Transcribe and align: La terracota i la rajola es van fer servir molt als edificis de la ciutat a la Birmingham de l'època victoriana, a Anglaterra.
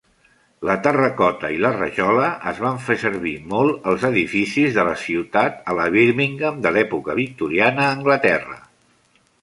La 0.67 0.75
terracota 0.85 1.51
i 1.55 1.59
la 1.65 1.69
rajola 1.75 2.29
es 2.53 2.61
van 2.63 2.81
fer 2.87 2.97
servir 3.03 3.35
molt 3.53 3.87
als 3.93 4.07
edificis 4.11 4.75
de 4.79 4.89
la 4.91 4.97
ciutat 5.05 5.63
a 5.75 5.79
la 5.83 5.89
Birmingham 5.99 6.61
de 6.67 6.77
l'època 6.79 7.21
victoriana, 7.25 7.89
a 7.89 7.97
Anglaterra. 8.01 8.63